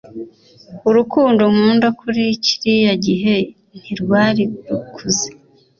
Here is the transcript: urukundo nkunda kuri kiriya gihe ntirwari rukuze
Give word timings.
urukundo 0.89 1.41
nkunda 1.53 1.87
kuri 1.99 2.23
kiriya 2.43 2.93
gihe 3.05 3.33
ntirwari 3.79 4.43
rukuze 4.67 5.27